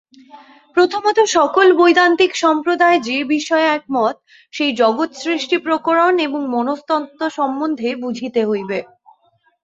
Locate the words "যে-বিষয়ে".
3.01-3.67